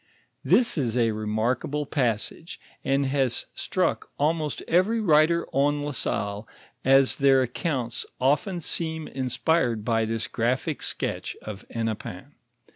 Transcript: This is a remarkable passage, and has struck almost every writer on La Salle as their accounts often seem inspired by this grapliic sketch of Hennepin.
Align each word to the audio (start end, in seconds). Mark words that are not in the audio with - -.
This 0.43 0.79
is 0.79 0.97
a 0.97 1.11
remarkable 1.11 1.85
passage, 1.85 2.59
and 2.83 3.05
has 3.05 3.45
struck 3.53 4.09
almost 4.17 4.63
every 4.67 4.99
writer 4.99 5.45
on 5.51 5.83
La 5.83 5.91
Salle 5.91 6.47
as 6.83 7.17
their 7.17 7.43
accounts 7.43 8.03
often 8.19 8.61
seem 8.61 9.07
inspired 9.07 9.85
by 9.85 10.05
this 10.05 10.27
grapliic 10.27 10.81
sketch 10.81 11.37
of 11.43 11.65
Hennepin. 11.69 12.33